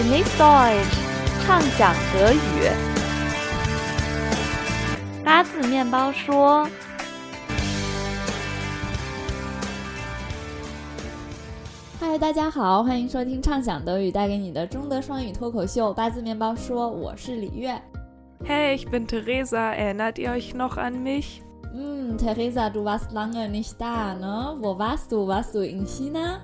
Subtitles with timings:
[0.00, 0.96] Genieß Deutsch，
[1.44, 2.70] 畅想德语。
[5.22, 6.66] 八字面包说。
[12.00, 17.78] 嗨，大家好，欢迎收听畅想德语带给你的中德双语脱口秀《八字面包说》，我是李月。
[18.46, 19.74] Hey, ich bin Theresa.
[19.74, 21.42] Erinnert ihr euch noch an mich?
[21.74, 24.56] Hm, Theresa, du warst lange nicht da, ne?
[24.62, 25.26] Wo warst du?
[25.26, 26.40] Warst du in China?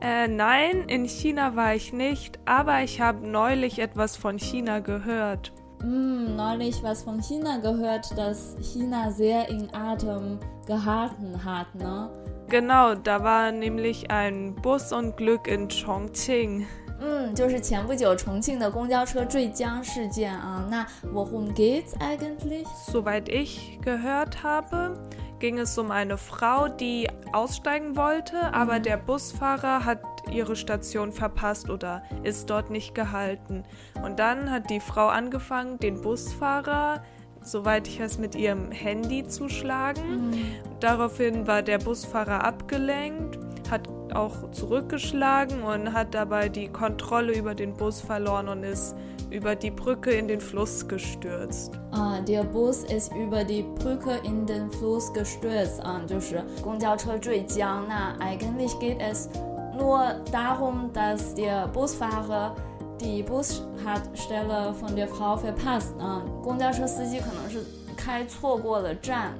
[0.00, 5.52] Äh, nein, in China war ich nicht, aber ich habe neulich etwas von China gehört.
[5.80, 12.10] Hm, neulich was von China gehört, dass China sehr in Atem gehalten hat, ne?
[12.48, 16.66] Genau, da war nämlich ein Busunglück in Chongqing.
[17.00, 20.66] 嗯，就是前不久重庆的公交车坠江事件啊。
[20.70, 22.66] 那 worum geht's eigentlich?
[22.86, 24.96] Soweit ich gehört habe,
[25.39, 31.69] ging es um eine Frau, die aussteigen wollte, aber der Busfahrer hat ihre Station verpasst
[31.69, 33.63] oder ist dort nicht gehalten.
[34.03, 37.03] Und dann hat die Frau angefangen, den Busfahrer
[37.41, 40.29] soweit ich weiß, mit ihrem Handy zu schlagen.
[40.29, 40.45] Mhm.
[40.79, 47.74] Daraufhin war der Busfahrer abgelenkt, hat auch zurückgeschlagen und hat dabei die Kontrolle über den
[47.74, 48.94] Bus verloren und ist
[49.30, 51.72] über die Brücke in den Fluss gestürzt.
[51.90, 57.84] 啊，der Bus ist über die Brücke in den Fluss gestürzt 啊，就是公交车坠江。
[57.88, 59.28] 那 eigentlich geht es
[59.76, 62.54] nur darum, dass der Busfahrer
[63.00, 67.64] die Bushaltestelle von der Frau verpasst 啊，公交车司机可能是
[67.96, 69.32] 开错过了站。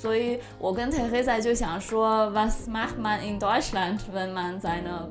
[0.00, 5.08] 所以我跟 Teresa 就想说，Was macht man in Deutschland, wenn man seine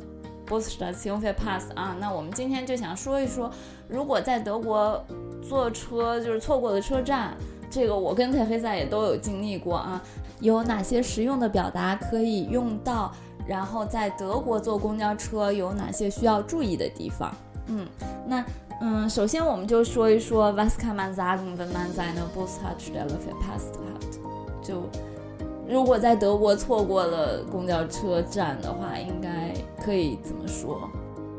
[0.48, 1.94] Busstation verpasst 啊？
[2.00, 3.52] 那我们今天就想说一说，
[3.90, 5.04] 如果在德国
[5.42, 7.36] 坐车就是错过了车站，
[7.70, 10.02] 这个我跟 Teresa 也都有经历过啊。
[10.40, 13.12] 有哪些实用的表达可以用到？
[13.46, 17.34] 然后在德国坐公交车有哪些需要注意的地方？
[17.68, 17.86] 嗯，
[18.26, 18.46] 那
[18.80, 24.27] 嗯，首先我们就说一说 Was kann man sagen, wenn man seine Bushaltestelle verpasst hat？
[24.67, 24.83] 就
[25.69, 29.53] 如果在德国错过了公交车站的话，应该
[29.85, 30.89] 可以怎么说？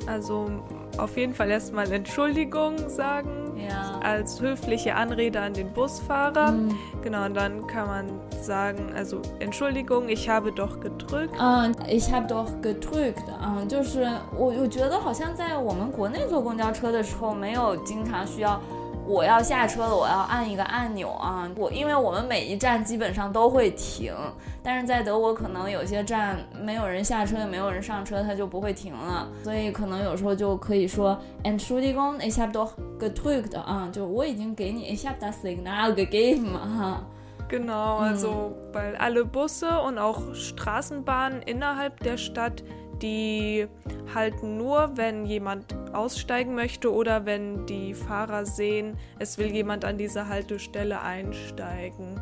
[0.05, 0.49] Also
[0.97, 3.99] auf jeden Fall erstmal Entschuldigung sagen Ja.
[4.01, 6.51] als höfliche Anrede an den Busfahrer.
[6.51, 6.69] 嗯
[7.01, 8.05] Genau, und dann kann man
[8.41, 11.35] sagen, also Entschuldigung, ich habe doch gedrückt.
[11.39, 13.23] 嗯，ich habe doch gedrückt。
[13.41, 14.05] 嗯，就是
[14.37, 18.59] 我我觉得好像在我们国内坐公交车的时候，没有经常需要
[19.08, 21.48] 我要下车了，我要按一个按钮啊。
[21.56, 24.12] 我因为我们每一站基本上都会停，
[24.62, 37.02] 但是在德国可能有些站没有人下车，也没有人上车，它就不会停了，所以可能有时候就可以说 Entschuldigung, ich habe doch gedrückt 啊，就我已经给你 ich habe das Signal gegeben 哈。
[37.48, 42.62] Genau, also weil alle Busse und auch Straßenbahnen innerhalb der Stadt,
[43.02, 43.66] die
[44.14, 49.98] halten nur, wenn jemand aussteigen möchte oder wenn die Fahrer sehen, es will jemand an
[49.98, 52.20] dieser Haltestelle einsteigen.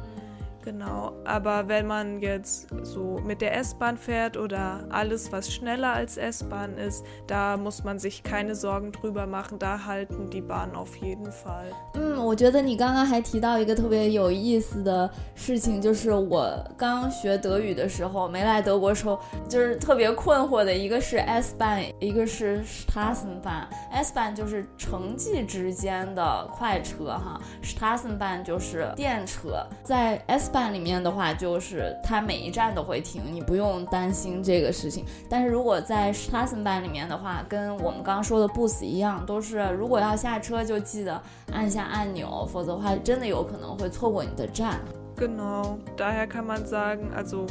[0.66, 6.18] Genau, aber wenn man jetzt so mit der S-Bahn fährt oder alles, was schneller als
[6.18, 10.96] S-Bahn ist, da muss man sich keine Sorgen drüber machen, da halten die Bahnen auf
[10.98, 11.66] jeden Fall.
[11.96, 16.48] 嗯，我觉得你刚刚还提到一个特别有意思的事情，就是我
[16.78, 19.20] 刚学德语的时候，没来德国时候，
[19.50, 29.66] 就是特别困惑的，一个是 S 班，一个是 Straßenbahn。S 班就是城际之间的快车哈，Straßenbahn 就是电车。
[29.84, 35.05] 在 S 班里面的话，就是它每一站都会停，你不用担心这个事情。
[35.29, 41.21] 但是如果在 Staßen 站里面的话，跟我们刚刚说的 Bus 一样，都是如果要下车就记得
[41.53, 44.81] 按下按钮，否则的话真的有可能会错过你的站。
[45.19, 47.45] Genau, daher kann man sagen, also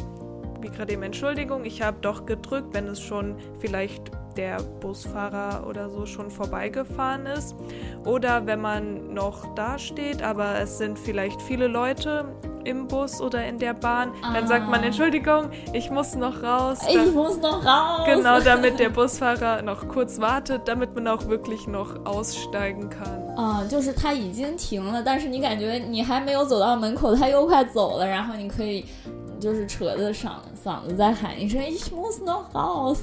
[0.59, 4.01] wie gerade eben Entschuldigung, ich habe doch gedrückt, wenn es schon vielleicht
[4.35, 7.55] der Busfahrer oder so schon vorbeigefahren ist.
[8.03, 12.25] Oder wenn man noch da steht, aber es sind vielleicht viele Leute
[12.64, 14.84] im Bus oder in der Bahn, dann sagt man Ah.
[14.86, 16.78] Entschuldigung, ich muss noch raus.
[16.88, 18.02] Ich Da- muss noch raus。
[18.06, 23.18] Genau, damit der Busfahrer noch kurz wartet, damit man auch wirklich noch aussteigen kann.
[23.36, 28.84] 嗯，就是它已经停了，但是你感觉你还没有走到门口，它又快走了，然后你可以
[29.40, 30.28] 就是扯着嗓
[30.62, 32.98] 嗓子再喊一声 “Ich muss noch raus”。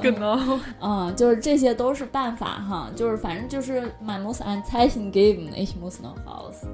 [0.00, 0.38] Genau.
[0.80, 6.64] 嗯，就是这些都是办法哈，就是反正就是 man muss ein Zeichen geben, ich muss noch raus。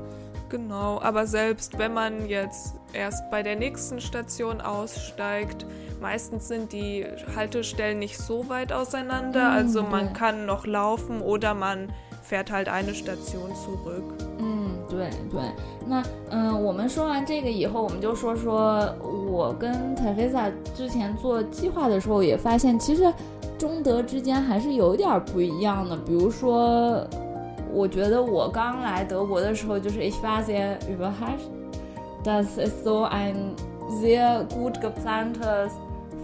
[0.51, 5.67] Genau, aber selbst wenn man jetzt erst bei der nächsten Station aussteigt,
[6.01, 7.05] meistens sind die
[7.35, 9.89] Haltestellen nicht so weit auseinander, Mm, also ja.
[9.89, 11.89] man kann noch laufen oder man
[12.23, 14.05] fährt halt eine Station zurück.
[14.39, 15.41] 嗯，对对，
[15.87, 23.13] 那嗯，我们说完这个以后，我们就说说我跟 Teresa 之前做计划的时候也发现，其实
[23.59, 25.97] 中德之间还是有点不一样的。
[25.97, 27.07] 比如说，
[27.73, 31.51] 我觉得我刚来德国的时候，就是 ich war sehr überrascht,
[32.25, 33.55] dass es so ein
[34.01, 35.73] sehr gut geplantes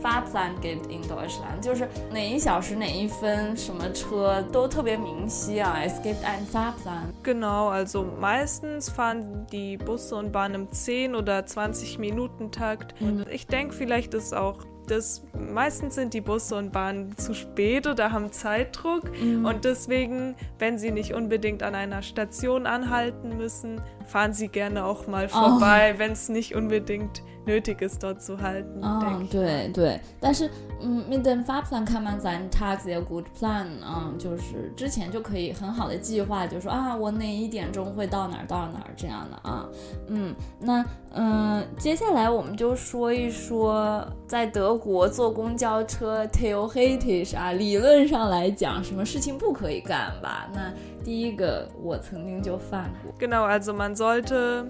[0.03, 5.77] Fahrplan gibt in Deutschland，就是哪一小时哪一分什么车都特别明晰啊。
[5.81, 7.13] Es gibt einen Fahrplan.
[7.23, 12.95] Genau, also meistens fahren die Busse und Bahnen im 10 oder 20 Minuten Takt.
[13.01, 14.57] Und ich denke, vielleicht ist auch
[14.89, 19.45] das meistens sind die Busse und Bahnen zu spät oder haben Zeitdruck Mhm.
[19.45, 25.07] und deswegen, wenn sie nicht unbedingt an einer Station anhalten müssen, fahren sie gerne auch
[25.07, 28.81] mal vorbei, wenn es nicht unbedingt nötig ist, dort zu halten.
[28.83, 29.31] 嗯 denke，ich.
[29.31, 30.51] 对对，但是
[30.82, 39.68] 嗯，mit dem Fahrplan kann man seinen Tag sehr gut planen，嗯，就是之前就可以很好的计划，就说啊，我哪一点钟会到哪儿到哪儿这样的啊，
[40.08, 50.48] 嗯，那嗯，接下来我们就说一说在德国坐公交车 theoretisch 啊，理论上来讲，什么事情不可以干吧？
[50.54, 50.72] 那
[51.04, 54.66] 第一个我曾经就犯过，Genau, also man sollte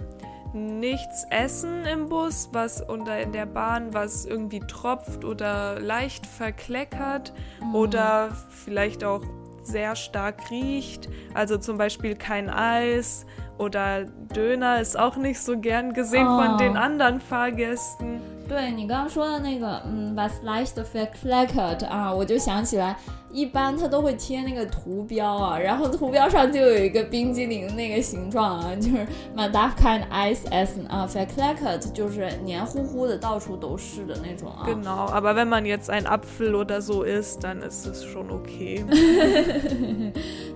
[0.52, 7.32] nichts essen im Bus, was oder in der Bahn, was irgendwie tropft oder leicht verkleckert
[7.72, 9.22] oder vielleicht auch
[9.62, 11.08] sehr stark riecht.
[11.34, 13.24] Also zum Beispiel kein Eis
[13.58, 16.36] oder Döner ist auch nicht so gern gesehen Oh.
[16.38, 18.20] von den anderen Fahrgästen.
[18.48, 22.96] 对你刚刚说的那个，嗯，was leicht verkleckert 啊，我就想起来，
[23.37, 29.05] 一般它都会贴那个图标啊，然后图标上就有一个冰激凌那个形状啊，就是
[29.35, 34.65] man darf kein Eis essen 啊，verkleckert 就是黏糊糊的，到处都是的那种啊。
[34.65, 38.83] Genau, aber wenn man jetzt einen Apfel oder so isst, dann ist es schon okay.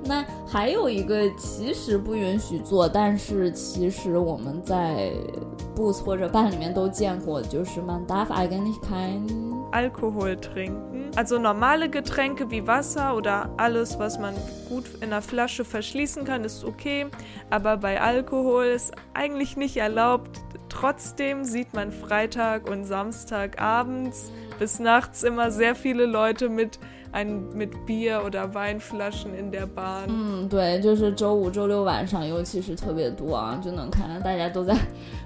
[0.04, 5.12] 那还有一个其实不允许做，但是其实我们在
[5.76, 9.22] bus 或者 bahn 里面都见过，就是 man darf eigentlich kein
[9.72, 11.12] Alkohol trinken.
[11.16, 14.36] Also normale Getränke wie Wasser oder alles, was man
[14.70, 17.08] gut in einer Flasche verschließen kann, ist okay.
[17.50, 20.40] Aber bei Alkohol ist eigentlich nicht erlaubt.
[20.71, 26.79] Trotzdem sieht man Freitag und Samstag abends bis nachts immer sehr viele Leute mit,
[27.13, 30.09] ein, mit Bier oder Weinflaschen in der Bahn.
[30.09, 34.75] 嗯，对，就是周五、周六晚上，尤其是特别多啊，就能看到大家都在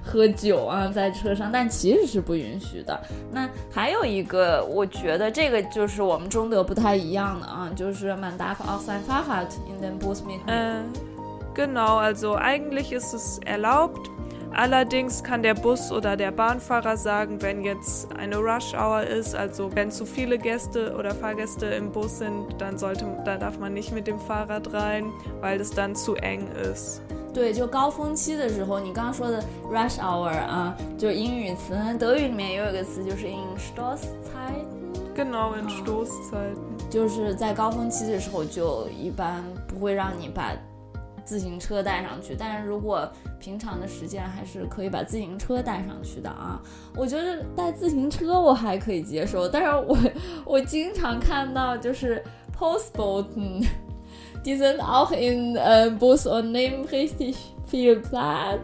[0.05, 3.01] 喝酒啊，在车上，但其实是不允许的。
[3.33, 10.47] 那还有一个，我觉得这个就是我们中德不太一样的啊，就是 man darf auch sein Fahrrad in den Bus mitnehmen。
[10.47, 10.83] Äh,
[11.55, 14.11] genau, also eigentlich ist es erlaubt.
[14.55, 19.71] Allerdings kann der Bus oder der Bahnfahrer sagen, wenn jetzt eine Rush Hour ist, also
[19.75, 23.93] wenn zu viele Gäste oder Fahrgäste im Bus sind, dann sollte, da darf man nicht
[23.93, 27.01] mit dem Fahrrad rein, weil es dann zu eng ist.
[27.33, 29.41] 对，就高峰期的时候，你刚刚说的
[29.71, 34.67] rush hour 啊，就是英语词，德语里面也有一个词，就是 in Stoßzeit。
[35.15, 36.57] Genau, in Stoßzeiten.
[36.91, 40.51] 就是在高峰期的时候，就一般不会让你把
[41.26, 46.62] 自行车带上去，但是如果平常的时间还是可以把自行车带上去的啊。
[46.96, 49.98] 我觉得带自行车我还可以接受，但是我
[50.46, 52.24] 我经常看到就是
[52.58, 53.66] Postboten。
[54.44, 57.36] Die sind auch in äh, Bus und nehmen richtig
[57.68, 58.62] viel Platz.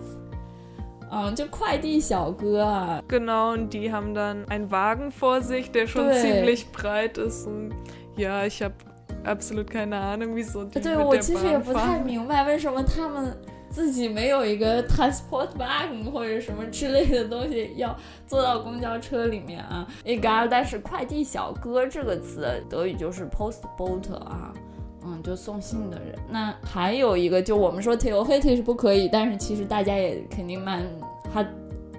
[1.09, 7.47] 嗯，就快递小哥啊，Genau, und die haben dann einen Wagen vor sich, der schon ziemlich breit ist.
[7.47, 7.73] Und
[8.15, 8.75] ja, ich habe
[9.25, 13.37] absolut keine Ahnung, wieso 对，我其实也不太明白为什么他们
[13.69, 17.95] 自己没有一个 transport bag 或者什么之类的东西要
[18.27, 19.87] 坐到公交车里面啊。
[20.03, 24.53] egal，但是快递小哥这个词德语就是 postbot 啊。
[25.03, 26.15] 嗯，就送信的人。
[26.29, 30.83] 那还有一个，就我们说 t e l e h e t 是不可以，但是其实大家也肯定蛮
[31.33, 31.49] 哈 t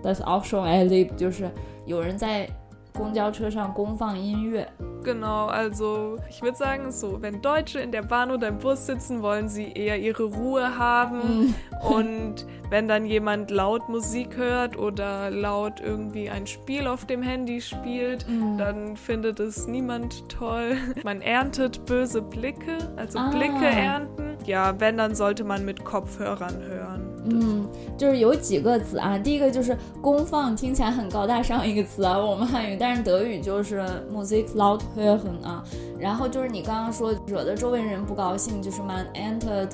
[0.04, 1.11] h a t s o p t i o n a l i v e
[1.16, 1.50] 就是
[1.85, 2.49] 有人在
[2.92, 4.71] 公交车上公放音乐。
[5.04, 9.49] Genau, also ich würde sagen so, wenn Deutsche in der Bahn oder im Bus sitzen, wollen
[9.49, 11.54] sie eher ihre Ruhe haben.
[11.82, 17.61] Und wenn dann jemand laut Musik hört oder laut irgendwie ein Spiel auf dem Handy
[17.61, 18.25] spielt,
[18.59, 20.76] dann findet es niemand toll.
[21.04, 23.30] Man erntet böse Blicke, also Ah.
[23.30, 24.37] Blicke ernten.
[24.44, 26.91] Ja, wenn, dann sollte man mit Kopfhörern hören.
[27.24, 33.80] 嗯，就是有几个词啊，第一个就是功放，听起来很高大上一个词啊，我们汉语，但是德语就是
[34.12, 35.62] Musik laut hören 啊。
[36.00, 39.70] 然后就是你刚刚说惹得周围人不高兴，就是 man entered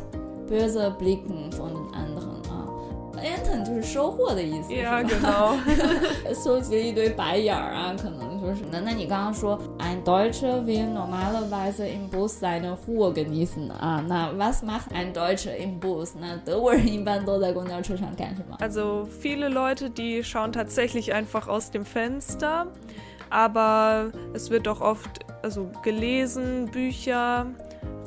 [0.47, 2.67] böse Blicken von den anderen 啊。
[3.17, 5.57] enter 就是收获的意思吧 genau.
[6.45, 15.56] 收集了一堆白眼儿啊，可能说是那那你刚刚说 ein Deutscher will normalerweise im Bus seine Ruhe genießen 啊，那 was macht ein Deutscher
[15.56, 16.14] im Bus？
[16.20, 18.58] 那德国人一般都在公交车上干什么？
[18.60, 22.68] Also viele Leute, die schauen tatsächlich einfach aus dem Fenster,
[23.30, 27.48] aber es wird auch oft also gelesen, Bücher,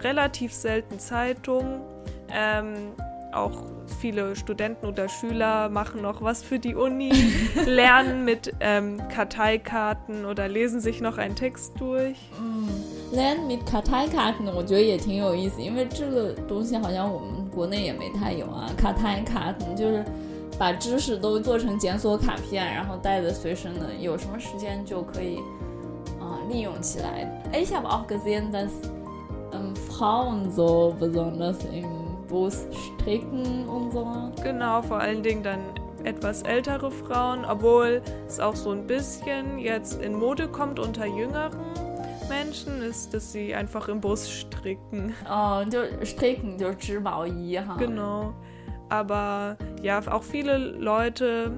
[0.01, 1.81] relativ selten Zeitungen.
[2.29, 2.93] Ähm,
[3.33, 3.63] auch
[4.01, 7.13] viele Studenten oder Schüler machen noch was für die Uni,
[7.65, 12.17] lernen mit ähm, Karteikarten oder lesen sich noch einen Text durch.
[13.13, 18.71] Lernen mit Karteikarten，我觉得也挺有意思，因为这个东西好像我们国内也没太有啊。
[18.77, 20.05] Karteikarten 就是
[20.59, 25.37] 把知识都做成检索卡片，然后带着随身的，有什么时间就可以
[26.21, 27.43] 啊、利用起来。
[27.53, 28.71] Ich habe auch gesehen, dass
[29.53, 31.85] ähm, Frauen so besonders im
[32.32, 32.66] Büros
[32.98, 34.32] stricken und so.
[34.42, 35.60] Genau, vor allen Dingen dann
[36.04, 41.60] etwas ältere Frauen, obwohl es auch so ein bisschen jetzt in Mode kommt unter jüngeren
[42.30, 45.14] Menschen, ist, dass sie einfach im Bus stricken.
[45.28, 47.76] Ah, oh, du, stricken, du ha.
[47.78, 48.34] Genau.
[48.88, 51.52] Aber ja, auch viele Leute,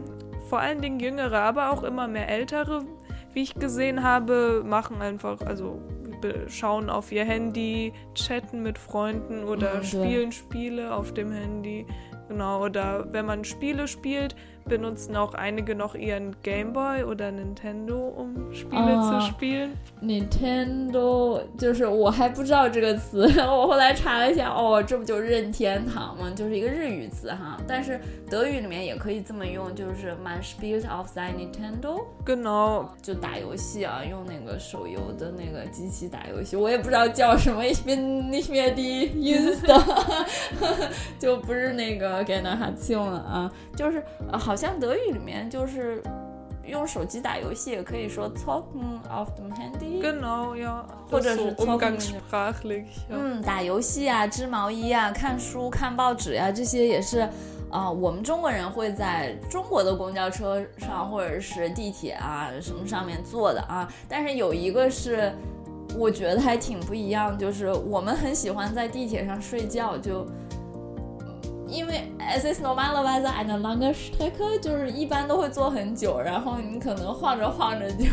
[0.50, 2.84] vor allen Dingen jüngere, aber auch immer mehr ältere,
[3.34, 5.80] wie ich gesehen habe, machen einfach, also
[6.48, 11.86] schauen auf ihr Handy, chatten mit Freunden oder Mhm, spielen Spiele auf dem Handy.
[12.29, 14.35] Genau, oder wenn man Spiele spielt,
[14.67, 19.19] benutzen auch einige noch ihren Gameboy oder Nintendo, um Spiele Ah.
[19.19, 19.71] zu spielen.
[20.03, 26.31] Nintendo 就是我还不知道这个词，我后来查了一下，哦，这不就是任天堂吗？
[26.37, 39.83] 就是一个日语词哈，但是德语里面也可以这么用，就是 man spielt auf sein Nintendo， Genau, 就打游戏啊，用那个手游的那个机器打游戏，我也不知道叫什么，ich bin nicht mehr die Jüngste，
[41.19, 46.04] 就不是那个 Generation 了啊，就是、呃、好像德语里面就是
[46.66, 50.02] 用手机打游戏也可以说 zocken auf dem Handy。
[50.02, 50.84] genau, ja.
[51.10, 51.98] Oder Das ist so so zocken.
[51.98, 52.86] umgangssprachlich.
[53.10, 57.28] 嗯，打游戏啊，织毛衣啊，看书、看报纸呀、这些也是
[57.70, 63.92] 啊、我们中国人会在中国的公交车上或者是地铁啊什么上面坐的啊。
[64.08, 65.34] 但是有一个是
[65.98, 70.26] 我觉得还挺不一样，就是我们很喜欢在地铁上睡觉，就。
[71.74, 78.06] 因为 es ist normalerweise eine lange Strecke，就是一般都会坐很久，然后你可能晃着晃着就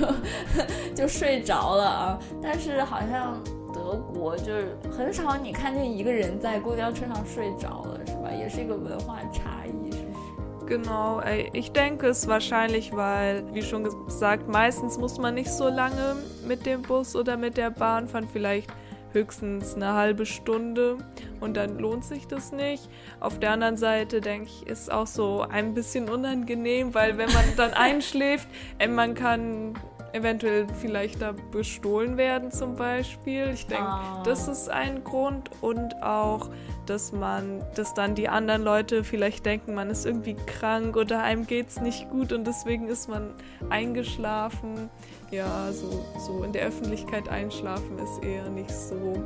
[0.94, 2.18] 就睡着了啊。
[2.42, 3.38] 但是好像
[3.74, 8.30] 德国就是很少你看见一个人在公交车上睡着了，是吧？
[8.32, 16.16] 也是一个文化差异，是不是？Genau, ey, ich denke es wahrscheinlich, weil, wie schon gesagt, meistens muss man nicht so lange
[16.46, 18.70] mit dem Bus oder mit der Bahn fahren, vielleicht
[19.12, 20.98] höchstens eine halbe Stunde
[21.40, 22.88] und dann lohnt sich das nicht.
[23.18, 27.44] Auf der anderen Seite denke ich, ist auch so ein bisschen unangenehm, weil wenn man
[27.56, 28.48] dann einschläft,
[28.78, 29.74] äh, man kann
[30.12, 33.50] eventuell vielleicht da bestohlen werden zum Beispiel.
[33.54, 34.22] Ich denke, Ah.
[34.24, 36.48] das ist ein Grund und auch,
[36.86, 41.46] dass man, dass dann die anderen Leute vielleicht denken, man ist irgendwie krank oder einem
[41.46, 43.34] geht's nicht gut und deswegen ist man
[43.68, 44.90] eingeschlafen.
[45.30, 49.22] Ja, so, so in der Öffentlichkeit einschlafen ist eher nicht so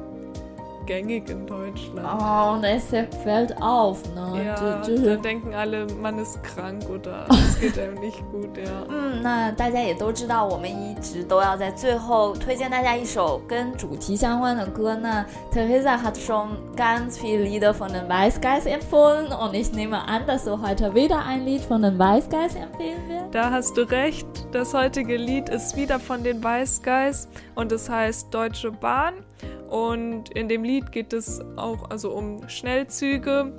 [0.85, 2.03] gängig in Deutschland.
[2.03, 2.91] 哦，那 s
[3.23, 7.93] fällt auf 呢， Ja, 就就是 dann denken alle, man ist krank oder es geht einem
[7.99, 8.85] nicht gut, ja.
[8.89, 14.95] 嗯，那大家也都知道，我们一直都要在最后推荐大家一首跟主题相关的歌。
[14.95, 20.45] 那 Teresa hat schon ganz viele Lieder von den Weißgeist empfohlen und ich nehme an, dass
[20.45, 23.25] du heute wieder ein Lied von den Weißgeist empfehlen wirst.
[23.31, 24.25] Da hast du recht.
[24.51, 29.13] Das heutige Lied ist wieder von den Weißgeist und es heißt Deutsche Bahn.
[29.73, 33.53] Und in dem Lied geht es auch also um Schnellzüge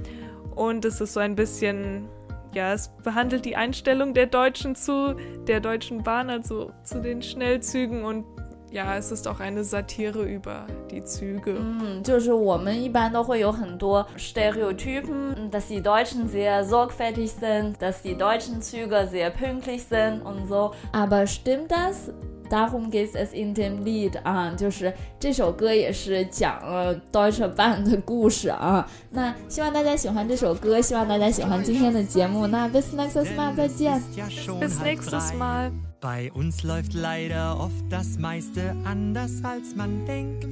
[0.56, 2.08] und es ist so ein bisschen,
[2.52, 5.14] ja, es behandelt die Einstellung der Deutschen zu
[5.46, 8.24] der Deutschen Bahn, also zu den Schnellzügen und
[8.72, 11.56] ja, es ist auch eine Satire über die Züge.
[11.58, 20.22] 嗯，就是我们一般都会有很多 Stereotypen, dass die Deutschen sehr sorgfältig sind, dass die deutschen Züge sehr pünktlich sind
[20.22, 20.72] und so.
[20.92, 22.12] Aber stimmt das?
[22.50, 28.84] Darum geht es in dem Lied 啊，就是这首歌也是讲了 Deutsche Bahn 的故事啊。
[29.10, 32.48] 那希望大家喜欢这首歌，希望大家喜欢今天的节目。
[32.48, 34.00] 那 bis nächstes Mal 再见。
[34.00, 35.36] Ist ja schon Bis halb nächstes drei.
[35.36, 35.72] Mal.
[36.00, 40.48] Bei uns läuft leider oft das meiste anders als man denkt.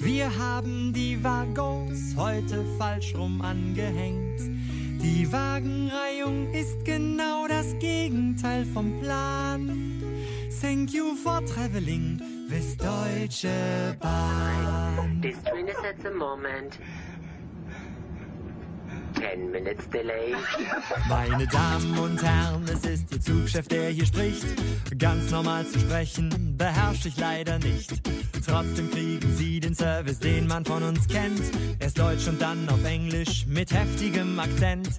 [0.00, 4.40] Wir haben die Waggons heute falsch rum angehängt.
[5.00, 9.92] Die Wagenreihung ist genau das Gegenteil vom Plan.
[10.59, 15.21] Thank you for traveling with Deutsche Bahn.
[15.21, 16.77] This train is at the moment
[19.15, 20.35] 10 minutes delay.
[21.07, 24.45] Meine Damen und Herren, es ist Ihr Zugchef, der hier spricht.
[24.97, 28.01] Ganz normal zu sprechen, beherrsche ich leider nicht.
[28.45, 31.41] Trotzdem kriegen Sie den Service, den man von uns kennt.
[31.79, 34.89] Erst Deutsch und dann auf Englisch mit heftigem Akzent.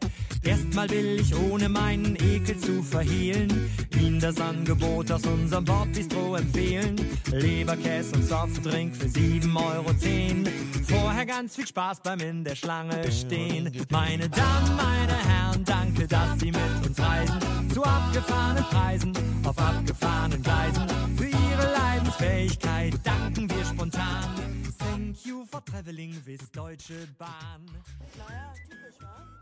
[0.44, 3.70] Erstmal will ich ohne meinen Ekel zu verhehlen,
[4.00, 6.96] Ihnen das Angebot aus unserem Bordbistro empfehlen.
[7.30, 9.94] Leberkäse und Softdrink für 7,10 Euro.
[10.84, 13.70] Vorher ganz viel Spaß beim in der Schlange stehen.
[13.90, 17.38] Meine Damen, meine Herren, danke, dass Sie mit uns reisen.
[17.72, 19.12] Zu abgefahrenen Preisen,
[19.44, 20.86] auf abgefahrenen Gleisen.
[21.16, 24.34] Für Ihre Leidensfähigkeit danken wir spontan.
[24.78, 27.64] Thank you for traveling with Deutsche Bahn.
[28.18, 29.41] Naja, typisch, wa?